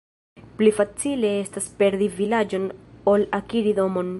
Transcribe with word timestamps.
Pli 0.61 0.71
facile 0.77 1.31
estas 1.41 1.67
perdi 1.81 2.09
vilaĝon, 2.21 2.69
ol 3.13 3.29
akiri 3.41 3.79
domon. 3.83 4.09